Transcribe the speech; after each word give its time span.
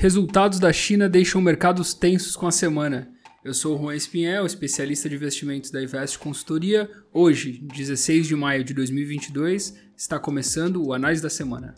Resultados 0.00 0.60
da 0.60 0.72
China 0.72 1.08
deixam 1.08 1.40
mercados 1.40 1.92
tensos 1.92 2.36
com 2.36 2.46
a 2.46 2.52
semana. 2.52 3.10
Eu 3.44 3.52
sou 3.52 3.74
o 3.74 3.82
Juan 3.82 3.96
Espinhel, 3.96 4.46
especialista 4.46 5.08
de 5.08 5.16
investimentos 5.16 5.72
da 5.72 5.82
Invest 5.82 6.20
Consultoria. 6.20 6.88
Hoje, 7.12 7.66
16 7.74 8.28
de 8.28 8.36
maio 8.36 8.62
de 8.62 8.72
2022, 8.74 9.74
está 9.96 10.16
começando 10.16 10.86
o 10.86 10.92
Análise 10.92 11.20
da 11.20 11.28
Semana. 11.28 11.74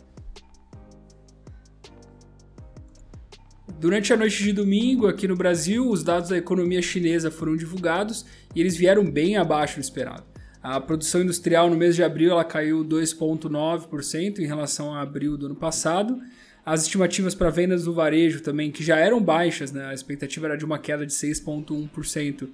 Durante 3.81 4.13
a 4.13 4.19
noite 4.19 4.45
de 4.45 4.53
domingo, 4.53 5.07
aqui 5.07 5.27
no 5.27 5.35
Brasil, 5.35 5.89
os 5.89 6.05
dados 6.05 6.29
da 6.29 6.37
economia 6.37 6.83
chinesa 6.83 7.31
foram 7.31 7.57
divulgados 7.57 8.27
e 8.55 8.61
eles 8.61 8.77
vieram 8.77 9.11
bem 9.11 9.39
abaixo 9.39 9.77
do 9.77 9.81
esperado. 9.81 10.25
A 10.63 10.79
produção 10.79 11.23
industrial 11.23 11.71
no 11.71 11.77
mês 11.77 11.97
de 11.97 12.03
abril 12.03 12.33
ela 12.33 12.45
caiu 12.45 12.85
2,9% 12.85 14.41
em 14.41 14.47
relação 14.47 14.93
a 14.93 15.01
abril 15.01 15.39
do 15.39 15.47
ano 15.47 15.57
passado 15.57 16.21
as 16.65 16.83
estimativas 16.83 17.35
para 17.35 17.51
vendas 17.51 17.85
do 17.85 17.95
varejo 17.95 18.43
também, 18.43 18.71
que 18.71 18.85
já 18.85 18.97
eram 18.97 19.21
baixas, 19.21 19.73
né? 19.73 19.87
a 19.87 19.95
expectativa 19.95 20.47
era 20.47 20.57
de 20.57 20.65
uma 20.65 20.79
queda 20.79 21.07
de 21.07 21.13
6,1%, 21.13 22.43
uh, 22.43 22.49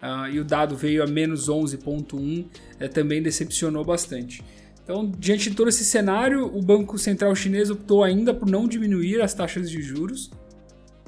ah, 0.00 0.30
e 0.30 0.40
o 0.40 0.44
dado 0.44 0.76
veio 0.76 1.02
a 1.02 1.06
menos 1.06 1.48
11,1%, 1.48 2.46
é, 2.78 2.88
também 2.88 3.22
decepcionou 3.22 3.84
bastante. 3.84 4.42
Então, 4.82 5.08
diante 5.18 5.50
de 5.50 5.56
todo 5.56 5.68
esse 5.68 5.84
cenário, 5.84 6.46
o 6.46 6.60
Banco 6.60 6.98
Central 6.98 7.34
Chinês 7.36 7.70
optou 7.70 8.02
ainda 8.02 8.34
por 8.34 8.48
não 8.48 8.66
diminuir 8.66 9.20
as 9.20 9.34
taxas 9.34 9.70
de 9.70 9.80
juros. 9.80 10.30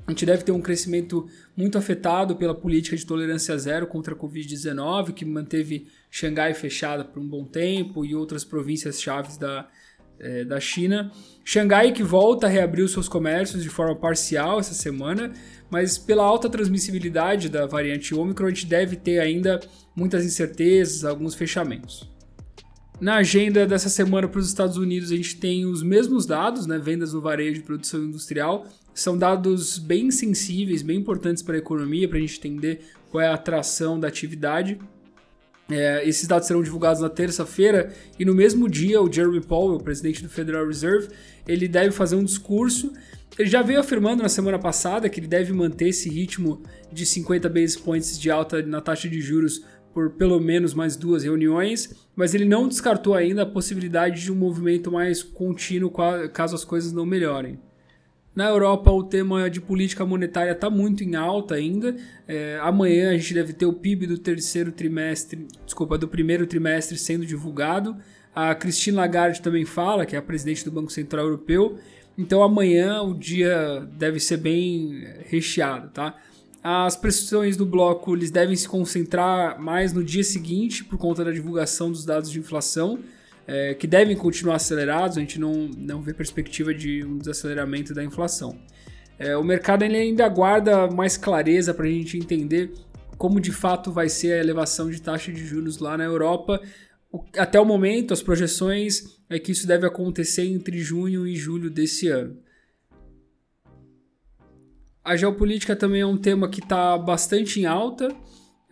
A 0.07 0.10
gente 0.10 0.27
deve 0.27 0.45
ter 0.45 0.52
um 0.52 0.60
crescimento 0.60 1.27
muito 1.57 1.79
afetado 1.79 2.37
pela 2.37 2.55
política 2.55 2.96
de 2.96 3.07
tolerância 3.07 3.57
zero 3.57 3.87
contra 3.87 4.15
a 4.15 4.16
Covid-19, 4.16 5.12
que 5.12 5.24
manteve 5.24 5.88
Xangai 6.10 6.55
fechada 6.55 7.05
por 7.05 7.21
um 7.21 7.27
bom 7.27 7.45
tempo 7.45 8.05
e 8.05 8.15
outras 8.15 8.45
províncias 8.45 9.01
chaves 9.01 9.37
da, 9.37 9.69
é, 10.19 10.45
da 10.45 10.61
China. 10.61 11.11
Xangai 11.45 11.93
que 11.93 12.02
volta 12.02 12.47
a 12.47 12.51
reabrir 12.51 12.83
os 12.84 12.93
seus 12.93 13.09
comércios 13.09 13.62
de 13.62 13.69
forma 13.69 13.97
parcial 13.97 14.60
essa 14.60 14.74
semana, 14.74 15.32
mas 15.71 15.99
pela 15.99 16.23
alta 16.23 16.49
transmissibilidade 16.49 17.49
da 17.49 17.66
variante 17.66 18.15
Omicron, 18.15 18.46
a 18.46 18.51
gente 18.51 18.66
deve 18.66 18.96
ter 18.96 19.19
ainda 19.19 19.60
muitas 19.96 20.24
incertezas, 20.24 21.04
alguns 21.04 21.35
fechamentos. 21.35 22.10
Na 23.01 23.16
agenda 23.16 23.66
dessa 23.66 23.88
semana 23.88 24.29
para 24.29 24.38
os 24.38 24.46
Estados 24.46 24.77
Unidos, 24.77 25.10
a 25.10 25.16
gente 25.16 25.37
tem 25.37 25.66
os 25.66 25.82
mesmos 25.82 26.24
dados, 26.24 26.69
né, 26.69 26.79
vendas 26.79 27.13
no 27.13 27.21
varejo 27.21 27.59
e 27.59 27.65
produção 27.65 28.04
industrial. 28.04 28.65
São 28.95 29.19
dados 29.19 29.76
bem 29.76 30.09
sensíveis, 30.13 30.82
bem 30.82 30.99
importantes 30.99 31.43
para 31.43 31.57
a 31.57 31.59
economia, 31.59 32.09
para 32.09 32.19
a 32.19 32.21
gente 32.21 32.38
entender 32.38 32.80
qual 33.10 33.21
é 33.21 33.26
a 33.26 33.35
atração 33.35 33.99
da 33.99 34.07
atividade. 34.07 34.79
É, 35.71 36.07
esses 36.07 36.27
dados 36.27 36.46
serão 36.46 36.63
divulgados 36.63 37.01
na 37.01 37.09
terça-feira 37.09 37.93
e 38.18 38.24
no 38.24 38.35
mesmo 38.35 38.68
dia 38.68 39.01
o 39.01 39.10
Jeremy 39.10 39.41
Powell, 39.41 39.79
presidente 39.79 40.23
do 40.23 40.29
Federal 40.29 40.66
Reserve, 40.66 41.09
ele 41.46 41.69
deve 41.69 41.93
fazer 41.93 42.16
um 42.16 42.24
discurso. 42.24 42.93
Ele 43.38 43.49
já 43.49 43.63
veio 43.63 43.80
afirmando 43.80 44.23
na 44.23 44.29
semana 44.29 44.59
passada 44.59 45.09
que 45.09 45.19
ele 45.21 45.27
deve 45.27 45.52
manter 45.52 45.88
esse 45.88 46.09
ritmo 46.09 46.63
de 46.93 47.07
50 47.07 47.49
basis 47.49 47.77
points 47.77 48.19
de 48.19 48.30
alta 48.30 48.63
na 48.63 48.80
taxa 48.80 49.09
de 49.09 49.21
juros 49.21 49.65
por 49.93 50.10
pelo 50.10 50.41
menos 50.41 50.74
mais 50.74 50.96
duas 50.96 51.23
reuniões, 51.23 51.95
mas 52.16 52.35
ele 52.35 52.45
não 52.45 52.66
descartou 52.66 53.15
ainda 53.15 53.43
a 53.43 53.47
possibilidade 53.47 54.23
de 54.23 54.32
um 54.32 54.35
movimento 54.35 54.91
mais 54.91 55.23
contínuo 55.23 55.93
caso 56.32 56.54
as 56.54 56.65
coisas 56.65 56.93
não 56.93 57.04
melhorem. 57.04 57.59
Na 58.35 58.49
Europa, 58.49 58.91
o 58.91 59.05
tema 59.05 59.51
de 59.51 59.61
política 59.61 60.07
monetária 60.07 60.52
está 60.52 60.71
muito 60.71 61.05
em 61.05 61.15
alta 61.15 61.55
ainda. 61.55 61.95
É, 62.27 62.59
amanhã 62.63 63.11
a 63.11 63.13
gente 63.16 63.35
deve 63.35 63.52
ter 63.52 63.66
o 63.66 63.75
PIB 63.75 64.06
do 64.06 64.16
terceiro 64.16 64.72
trimestre, 64.72 65.47
desculpa, 65.66 65.99
do 65.99 66.09
primeiro 66.09 66.47
trimestre 66.47 66.97
sendo 66.97 67.27
divulgado. 67.27 67.94
A 68.34 68.55
Christine 68.55 68.97
Lagarde 68.97 69.43
também 69.43 69.66
fala, 69.66 70.06
que 70.06 70.16
é 70.16 70.19
a 70.19 70.22
presidente 70.22 70.65
do 70.65 70.71
Banco 70.71 70.91
Central 70.91 71.27
Europeu. 71.27 71.78
Então 72.16 72.43
amanhã 72.43 73.03
o 73.03 73.12
dia 73.12 73.87
deve 73.99 74.19
ser 74.19 74.38
bem 74.38 75.06
recheado, 75.27 75.91
tá? 75.91 76.16
As 76.62 76.97
pressões 76.97 77.56
do 77.56 77.66
bloco 77.66 78.15
eles 78.15 78.31
devem 78.31 78.56
se 78.56 78.69
concentrar 78.69 79.60
mais 79.60 79.92
no 79.92 80.03
dia 80.03 80.25
seguinte 80.25 80.84
por 80.84 80.97
conta 80.97 81.25
da 81.25 81.32
divulgação 81.32 81.91
dos 81.91 82.04
dados 82.04 82.31
de 82.31 82.38
inflação 82.38 83.00
é, 83.47 83.75
que 83.75 83.86
devem 83.86 84.16
continuar 84.16 84.56
acelerados, 84.56 85.16
a 85.16 85.20
gente 85.20 85.38
não, 85.38 85.69
não 85.76 86.00
vê 86.00 86.14
perspectiva 86.14 86.72
de 86.72 87.04
um 87.04 87.19
desaceleramento 87.19 87.94
da 87.94 88.03
inflação. 88.03 88.58
É, 89.19 89.36
o 89.36 89.44
mercado 89.44 89.82
ainda 89.82 90.25
aguarda 90.25 90.88
mais 90.91 91.16
clareza 91.16 91.72
para 91.72 91.86
a 91.86 91.91
gente 91.91 92.16
entender 92.16 92.72
como 93.16 93.41
de 93.41 93.53
fato 93.53 93.92
vai 93.92 94.08
ser 94.08 94.32
a 94.32 94.38
elevação 94.38 94.91
de 94.91 95.00
taxa 95.00 95.32
de 95.32 95.44
juros 95.44 95.78
lá 95.78 95.97
na 95.97 96.04
Europa. 96.04 96.60
O, 97.10 97.22
até 97.36 97.60
o 97.60 97.64
momento, 97.64 98.12
as 98.12 98.22
projeções 98.22 99.20
é 99.28 99.38
que 99.38 99.53
isso 99.53 99.66
deve 99.66 99.86
acontecer 99.86 100.44
entre 100.44 100.78
junho 100.78 101.26
e 101.26 101.36
julho 101.36 101.70
desse 101.70 102.09
ano. 102.09 102.36
A 105.04 105.16
geopolítica 105.16 105.74
também 105.74 106.00
é 106.00 106.06
um 106.06 106.16
tema 106.16 106.48
que 106.48 106.60
está 106.60 106.97
bastante 106.97 107.60
em 107.60 107.66
alta. 107.66 108.09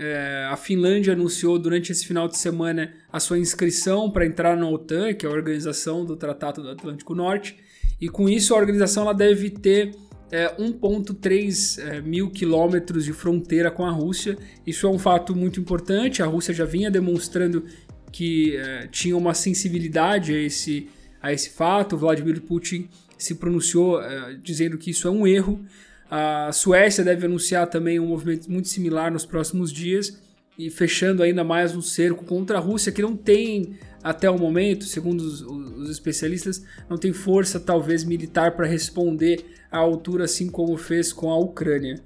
É, 0.03 0.47
a 0.51 0.57
Finlândia 0.57 1.13
anunciou 1.13 1.59
durante 1.59 1.93
esse 1.93 2.07
final 2.07 2.27
de 2.27 2.39
semana 2.39 2.95
a 3.13 3.21
sua 3.21 3.39
inscrição 3.39 4.11
para 4.11 4.25
entrar 4.25 4.57
na 4.57 4.67
OTAN, 4.67 5.13
que 5.13 5.27
é 5.27 5.29
a 5.29 5.33
organização 5.33 6.07
do 6.07 6.17
Tratado 6.17 6.63
do 6.63 6.71
Atlântico 6.71 7.15
Norte, 7.15 7.59
e 8.01 8.09
com 8.09 8.27
isso 8.27 8.55
a 8.55 8.57
organização 8.57 9.03
ela 9.03 9.13
deve 9.13 9.51
ter 9.51 9.95
é, 10.31 10.57
1,3 10.57 11.79
é, 11.79 12.01
mil 12.01 12.31
quilômetros 12.31 13.05
de 13.05 13.13
fronteira 13.13 13.71
com 13.71 13.85
a 13.85 13.91
Rússia. 13.91 14.39
Isso 14.67 14.87
é 14.87 14.91
um 14.91 14.99
fato 14.99 15.37
muito 15.37 15.61
importante. 15.61 16.23
A 16.23 16.27
Rússia 16.27 16.55
já 16.55 16.65
vinha 16.65 16.91
demonstrando 16.91 17.67
que 18.11 18.57
é, 18.57 18.87
tinha 18.87 19.15
uma 19.15 19.35
sensibilidade 19.35 20.33
a 20.33 20.41
esse, 20.41 20.89
a 21.21 21.31
esse 21.31 21.51
fato. 21.51 21.99
Vladimir 21.99 22.41
Putin 22.41 22.89
se 23.19 23.35
pronunciou 23.35 24.01
é, 24.01 24.35
dizendo 24.43 24.79
que 24.79 24.93
isso 24.93 25.07
é 25.07 25.11
um 25.11 25.27
erro. 25.27 25.63
A 26.11 26.51
Suécia 26.51 27.05
deve 27.05 27.27
anunciar 27.27 27.69
também 27.69 28.01
um 28.01 28.09
movimento 28.09 28.51
muito 28.51 28.67
similar 28.67 29.13
nos 29.13 29.25
próximos 29.25 29.73
dias 29.73 30.21
e 30.59 30.69
fechando 30.69 31.23
ainda 31.23 31.45
mais 31.45 31.75
um 31.75 31.81
cerco 31.81 32.25
contra 32.25 32.59
a 32.59 32.61
Rússia, 32.61 32.91
que 32.91 33.01
não 33.01 33.17
tem, 33.17 33.79
até 34.03 34.29
o 34.29 34.37
momento, 34.37 34.85
segundo 34.85 35.21
os, 35.21 35.41
os 35.41 35.89
especialistas, 35.89 36.65
não 36.89 36.99
tem 36.99 37.13
força 37.13 37.61
talvez 37.61 38.03
militar 38.03 38.57
para 38.57 38.67
responder 38.67 39.45
à 39.71 39.79
altura, 39.79 40.25
assim 40.25 40.51
como 40.51 40.77
fez 40.77 41.13
com 41.13 41.31
a 41.31 41.39
Ucrânia. 41.39 42.03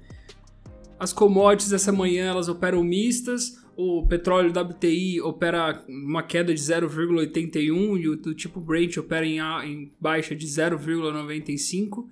As 0.99 1.11
commodities 1.11 1.73
essa 1.73 1.91
manhã 1.91 2.27
elas 2.27 2.47
operam 2.47 2.83
mistas, 2.83 3.57
o 3.75 4.07
petróleo 4.07 4.53
WTI 4.57 5.19
opera 5.19 5.83
uma 5.89 6.23
queda 6.23 6.53
de 6.53 6.61
0,81 6.61 7.99
e 7.99 8.07
o 8.07 8.15
do 8.15 8.33
tipo 8.33 8.61
Brent 8.61 8.97
opera 8.97 9.25
em, 9.25 9.39
em 9.39 9.91
baixa 9.99 10.35
de 10.35 10.45
0,95. 10.45 12.05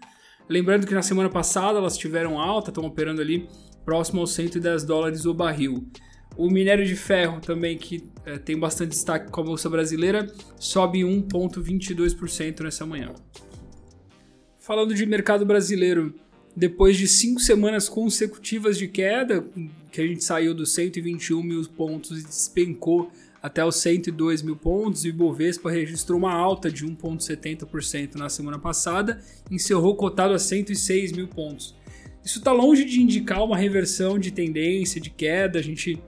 Lembrando 0.49 0.85
que 0.85 0.93
na 0.93 1.01
semana 1.01 1.29
passada 1.29 1.79
elas 1.79 1.97
tiveram 1.97 2.39
alta, 2.39 2.69
estão 2.69 2.85
operando 2.85 3.21
ali 3.21 3.47
próximo 3.85 4.21
aos 4.21 4.33
110 4.33 4.83
dólares 4.83 5.25
o 5.25 5.33
barril. 5.33 5.87
O 6.35 6.49
minério 6.49 6.85
de 6.85 6.95
ferro 6.95 7.39
também, 7.39 7.77
que 7.77 8.03
é, 8.25 8.37
tem 8.37 8.57
bastante 8.57 8.89
destaque 8.89 9.29
com 9.31 9.41
a 9.41 9.43
Bolsa 9.43 9.69
Brasileira, 9.69 10.31
sobe 10.59 11.01
1,22% 11.01 12.61
nessa 12.61 12.85
manhã. 12.85 13.13
Falando 14.57 14.95
de 14.95 15.05
mercado 15.05 15.45
brasileiro, 15.45 16.15
depois 16.55 16.97
de 16.97 17.07
cinco 17.07 17.39
semanas 17.39 17.87
consecutivas 17.87 18.77
de 18.77 18.87
queda, 18.87 19.45
que 19.91 20.01
a 20.01 20.07
gente 20.07 20.23
saiu 20.23 20.53
dos 20.53 20.73
121 20.73 21.43
mil 21.43 21.63
pontos 21.69 22.19
e 22.19 22.23
despencou 22.23 23.11
até 23.43 23.63
os 23.65 23.75
102 23.75 24.41
mil 24.41 24.55
pontos, 24.55 25.03
e 25.03 25.09
o 25.09 25.11
Ibovespa 25.11 25.69
registrou 25.69 26.17
uma 26.17 26.31
alta 26.31 26.71
de 26.71 26.85
1,70% 26.85 28.15
na 28.15 28.29
semana 28.29 28.57
passada, 28.57 29.19
encerrou 29.51 29.97
cotado 29.97 30.33
a 30.33 30.39
106 30.39 31.11
mil 31.11 31.27
pontos. 31.27 31.75
Isso 32.23 32.39
está 32.39 32.53
longe 32.53 32.85
de 32.85 33.01
indicar 33.01 33.43
uma 33.43 33.57
reversão 33.57 34.17
de 34.17 34.31
tendência, 34.31 35.01
de 35.01 35.09
queda, 35.09 35.59
a 35.59 35.61
gente 35.61 36.01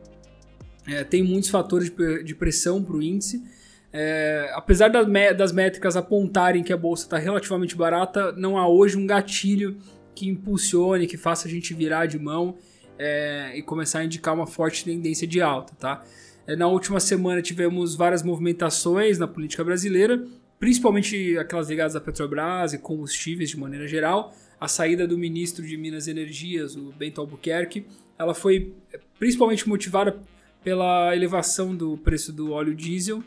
é, 0.87 1.03
tem 1.03 1.21
muitos 1.21 1.49
fatores 1.49 1.91
de 2.23 2.33
pressão 2.33 2.81
para 2.81 2.95
o 2.95 3.03
índice. 3.03 3.43
É, 3.91 4.49
apesar 4.53 4.87
das 4.87 5.51
métricas 5.51 5.97
apontarem 5.97 6.63
que 6.63 6.71
a 6.71 6.77
bolsa 6.77 7.03
está 7.03 7.17
relativamente 7.17 7.75
barata, 7.75 8.31
não 8.31 8.57
há 8.57 8.65
hoje 8.65 8.97
um 8.97 9.05
gatilho 9.05 9.77
que 10.13 10.29
impulsione, 10.29 11.05
que 11.05 11.17
faça 11.17 11.49
a 11.49 11.51
gente 11.51 11.73
virar 11.73 12.05
de 12.05 12.17
mão 12.17 12.55
é, 12.97 13.51
e 13.57 13.61
começar 13.61 13.99
a 13.99 14.05
indicar 14.05 14.33
uma 14.33 14.47
forte 14.47 14.85
tendência 14.85 15.27
de 15.27 15.41
alta, 15.41 15.73
tá? 15.77 16.01
É, 16.47 16.55
na 16.55 16.67
última 16.67 16.99
semana 16.99 17.41
tivemos 17.41 17.95
várias 17.95 18.21
movimentações 18.21 19.17
na 19.17 19.27
política 19.27 19.63
brasileira, 19.63 20.25
principalmente 20.59 21.37
aquelas 21.37 21.69
ligadas 21.69 21.95
à 21.95 22.01
Petrobras 22.01 22.73
e 22.73 22.77
combustíveis 22.77 23.49
de 23.49 23.59
maneira 23.59 23.87
geral. 23.87 24.35
A 24.59 24.67
saída 24.67 25.07
do 25.07 25.17
ministro 25.17 25.65
de 25.65 25.75
Minas 25.75 26.07
e 26.07 26.11
Energias, 26.11 26.75
o 26.75 26.91
Bento 26.91 27.19
Albuquerque, 27.19 27.85
ela 28.17 28.33
foi 28.33 28.73
é, 28.93 28.99
principalmente 29.17 29.67
motivada 29.67 30.19
pela 30.63 31.15
elevação 31.15 31.75
do 31.75 31.97
preço 31.97 32.31
do 32.31 32.51
óleo 32.51 32.75
diesel, 32.75 33.23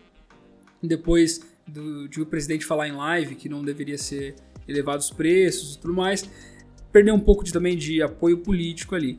depois 0.82 1.40
do, 1.66 2.08
de 2.08 2.20
o 2.20 2.26
presidente 2.26 2.64
falar 2.64 2.88
em 2.88 2.92
live 2.92 3.34
que 3.34 3.48
não 3.48 3.64
deveria 3.64 3.98
ser 3.98 4.36
elevados 4.66 5.06
os 5.06 5.12
preços 5.12 5.74
e 5.74 5.78
tudo 5.78 5.94
mais, 5.94 6.28
perdeu 6.92 7.14
um 7.14 7.20
pouco 7.20 7.44
de, 7.44 7.52
também 7.52 7.76
de 7.76 8.00
apoio 8.02 8.38
político 8.38 8.94
ali. 8.94 9.16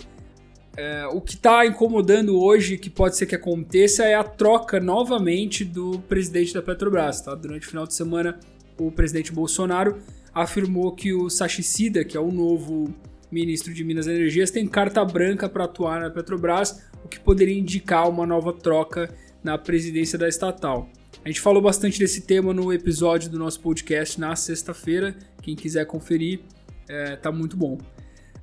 É, 0.77 1.07
o 1.07 1.19
que 1.19 1.33
está 1.33 1.65
incomodando 1.65 2.39
hoje, 2.39 2.77
que 2.77 2.89
pode 2.89 3.17
ser 3.17 3.25
que 3.25 3.35
aconteça, 3.35 4.03
é 4.03 4.15
a 4.15 4.23
troca 4.23 4.79
novamente 4.79 5.65
do 5.65 5.99
presidente 6.07 6.53
da 6.53 6.61
Petrobras. 6.61 7.21
Tá? 7.21 7.35
Durante 7.35 7.65
o 7.65 7.69
final 7.69 7.85
de 7.85 7.93
semana, 7.93 8.39
o 8.77 8.91
presidente 8.91 9.31
Bolsonaro 9.31 9.97
afirmou 10.33 10.93
que 10.93 11.13
o 11.13 11.29
Sashi 11.29 11.63
Sida, 11.63 12.05
que 12.05 12.15
é 12.15 12.19
o 12.19 12.31
novo 12.31 12.93
ministro 13.31 13.73
de 13.73 13.83
Minas 13.83 14.07
e 14.07 14.11
Energias, 14.11 14.51
tem 14.51 14.65
carta 14.67 15.03
branca 15.03 15.49
para 15.49 15.65
atuar 15.65 16.01
na 16.01 16.09
Petrobras, 16.09 16.83
o 17.03 17.07
que 17.07 17.19
poderia 17.19 17.57
indicar 17.57 18.09
uma 18.09 18.25
nova 18.25 18.53
troca 18.53 19.13
na 19.43 19.57
presidência 19.57 20.17
da 20.17 20.27
estatal. 20.27 20.89
A 21.23 21.27
gente 21.27 21.41
falou 21.41 21.61
bastante 21.61 21.99
desse 21.99 22.21
tema 22.21 22.53
no 22.53 22.71
episódio 22.71 23.29
do 23.29 23.37
nosso 23.37 23.59
podcast 23.59 24.19
na 24.19 24.35
sexta-feira. 24.35 25.15
Quem 25.41 25.55
quiser 25.55 25.85
conferir, 25.85 26.39
é, 26.87 27.15
tá 27.17 27.31
muito 27.31 27.57
bom. 27.57 27.77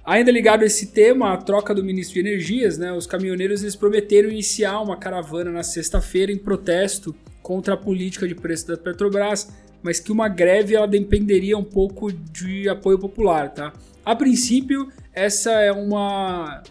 Ainda 0.06 0.30
ligado 0.30 0.62
a 0.62 0.66
esse 0.66 0.92
tema, 0.92 1.32
a 1.32 1.36
troca 1.36 1.74
do 1.74 1.82
ministro 1.82 2.14
de 2.14 2.20
Energias, 2.20 2.78
né, 2.78 2.92
os 2.92 3.08
caminhoneiros 3.08 3.62
eles 3.62 3.74
prometeram 3.74 4.28
iniciar 4.28 4.80
uma 4.80 4.96
caravana 4.96 5.50
na 5.50 5.64
sexta-feira 5.64 6.30
em 6.30 6.38
protesto 6.38 7.12
contra 7.42 7.74
a 7.74 7.76
política 7.76 8.28
de 8.28 8.34
preço 8.34 8.68
da 8.68 8.76
Petrobras, 8.76 9.52
mas 9.82 9.98
que 9.98 10.12
uma 10.12 10.28
greve 10.28 10.76
ela 10.76 10.86
dependeria 10.86 11.58
um 11.58 11.64
pouco 11.64 12.12
de 12.12 12.68
apoio 12.68 13.00
popular, 13.00 13.52
tá? 13.52 13.72
A 14.04 14.14
princípio, 14.14 14.92
essa 15.12 15.50
é 15.50 15.72
uma 15.72 16.62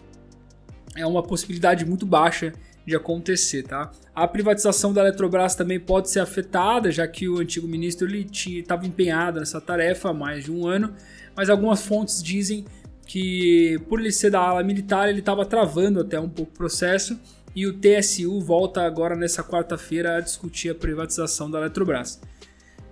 é 0.96 1.06
uma 1.06 1.22
possibilidade 1.22 1.84
muito 1.84 2.06
baixa 2.06 2.54
de 2.86 2.96
acontecer, 2.96 3.64
tá? 3.64 3.90
A 4.14 4.26
privatização 4.26 4.94
da 4.94 5.02
Eletrobras 5.02 5.54
também 5.54 5.78
pode 5.78 6.08
ser 6.08 6.20
afetada, 6.20 6.90
já 6.90 7.06
que 7.06 7.28
o 7.28 7.38
antigo 7.38 7.68
ministro 7.68 8.08
estava 8.16 8.86
empenhado 8.86 9.40
nessa 9.40 9.60
tarefa 9.60 10.08
há 10.08 10.14
mais 10.14 10.44
de 10.44 10.50
um 10.50 10.66
ano, 10.66 10.94
mas 11.36 11.50
algumas 11.50 11.84
fontes 11.84 12.22
dizem 12.22 12.64
que 13.06 13.78
por 13.88 14.00
ele 14.00 14.10
ser 14.10 14.30
da 14.30 14.40
ala 14.40 14.62
militar 14.62 15.08
ele 15.08 15.20
estava 15.20 15.46
travando 15.46 16.00
até 16.00 16.18
um 16.18 16.28
pouco 16.28 16.52
o 16.52 16.54
processo 16.54 17.18
e 17.54 17.66
o 17.66 17.72
TSU 17.72 18.40
volta 18.40 18.82
agora 18.82 19.16
nessa 19.16 19.42
quarta-feira 19.42 20.18
a 20.18 20.20
discutir 20.20 20.70
a 20.70 20.74
privatização 20.74 21.50
da 21.50 21.58
Eletrobras. 21.58 22.20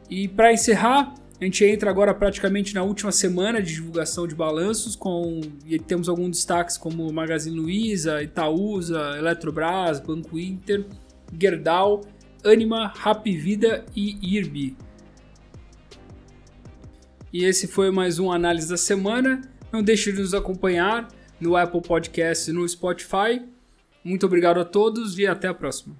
E 0.08 0.28
para 0.28 0.52
encerrar, 0.52 1.14
a 1.38 1.44
gente 1.44 1.64
entra 1.64 1.90
agora 1.90 2.14
praticamente 2.14 2.75
na 2.75 2.82
última 2.82 3.11
semana 3.11 3.61
de 3.61 3.75
divulgação 3.75 4.26
de 4.26 4.34
balanços, 4.34 4.94
com 4.96 5.40
e 5.66 5.78
temos 5.78 6.08
alguns 6.08 6.31
destaques 6.31 6.78
como 6.78 7.12
Magazine 7.12 7.58
Luiza, 7.58 8.22
Itaúsa, 8.22 9.19
Eletrobras, 9.19 10.00
Banco 10.00 10.38
Inter, 10.38 10.87
Gerdau, 11.38 12.02
Anima, 12.44 12.93
Rap 12.96 13.31
Vida 13.31 13.84
e 13.94 14.17
IRB. 14.22 14.76
E 17.32 17.44
esse 17.44 17.67
foi 17.67 17.90
mais 17.90 18.19
um 18.19 18.31
Análise 18.31 18.69
da 18.69 18.76
Semana. 18.76 19.43
Não 19.75 19.82
deixe 19.82 20.12
de 20.12 20.21
nos 20.21 20.32
acompanhar 20.35 21.09
no 21.41 21.56
Apple 21.56 21.82
Podcasts 21.82 22.47
e 22.47 22.53
no 22.53 22.69
Spotify. 22.69 23.43
Muito 24.05 24.25
obrigado 24.25 24.61
a 24.61 24.65
todos 24.65 25.19
e 25.19 25.26
até 25.26 25.49
a 25.49 25.53
próxima. 25.53 25.97